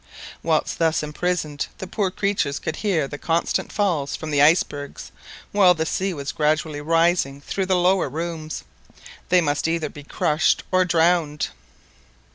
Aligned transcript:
Whilst 0.41 0.79
thus 0.79 1.03
imprisoned 1.03 1.67
the 1.77 1.85
poor 1.85 2.09
creatures 2.09 2.57
could 2.57 2.77
hear 2.77 3.07
the 3.07 3.19
constant 3.19 3.71
falls 3.71 4.15
from 4.15 4.31
the 4.31 4.41
icebergs, 4.41 5.11
whilst 5.53 5.77
the 5.77 5.85
sea 5.85 6.11
was 6.11 6.31
gradually 6.31 6.81
rising 6.81 7.39
through 7.39 7.67
the 7.67 7.75
lower 7.75 8.09
rooms. 8.09 8.63
They 9.29 9.41
must 9.41 9.67
either 9.67 9.89
be 9.89 10.01
crushed 10.01 10.63
or 10.71 10.85
drowned! 10.85 11.49